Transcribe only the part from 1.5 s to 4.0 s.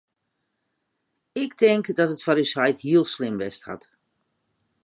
tink dat dat foar ús heit heel slim west hat.